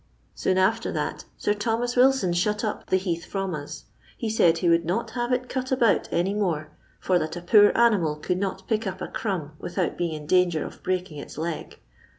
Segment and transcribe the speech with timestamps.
[0.33, 3.83] Soon after that Sir Thomas Wilson shut up the heath from BB;
[4.19, 7.71] ho said he would not haye it cut about any more, for that a poor
[7.77, 11.79] animal could not pick up a crumb without being in danger of breaking its leg.